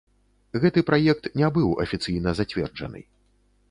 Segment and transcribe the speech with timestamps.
[0.63, 3.09] Гэты праект не быў афіцыйна зацверджаны.